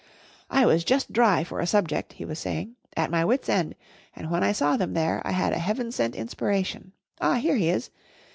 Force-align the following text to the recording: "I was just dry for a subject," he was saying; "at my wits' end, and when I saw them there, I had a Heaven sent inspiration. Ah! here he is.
"I 0.49 0.65
was 0.65 0.83
just 0.83 1.13
dry 1.13 1.43
for 1.43 1.59
a 1.59 1.67
subject," 1.67 2.13
he 2.13 2.25
was 2.25 2.39
saying; 2.39 2.75
"at 2.97 3.11
my 3.11 3.23
wits' 3.23 3.49
end, 3.49 3.75
and 4.15 4.31
when 4.31 4.43
I 4.43 4.51
saw 4.51 4.75
them 4.75 4.95
there, 4.95 5.21
I 5.23 5.29
had 5.31 5.53
a 5.53 5.59
Heaven 5.59 5.91
sent 5.91 6.15
inspiration. 6.15 6.93
Ah! 7.21 7.35
here 7.35 7.55
he 7.55 7.69
is. 7.69 7.91